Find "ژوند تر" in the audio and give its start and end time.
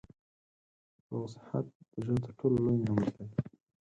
2.05-2.31